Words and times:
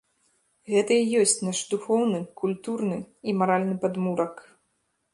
Гэта 0.71 0.93
і 1.01 1.05
ёсць 1.25 1.35
наш 1.49 1.59
духоўны, 1.75 2.19
культурны 2.43 2.99
і 3.27 3.39
маральны 3.43 3.75
падмурак. 3.85 4.33